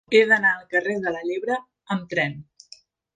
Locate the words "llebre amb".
1.31-2.09